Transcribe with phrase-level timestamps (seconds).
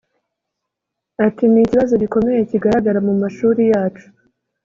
[1.25, 4.07] Ati «Ni ikibazo gikomeye kigaragara mu mashuri yacu